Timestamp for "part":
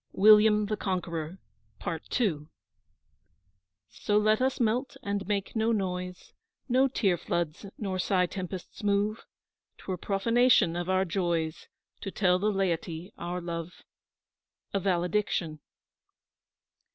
1.77-2.19